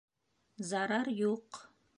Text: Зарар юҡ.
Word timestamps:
Зарар 0.71 1.13
юҡ. 1.21 1.65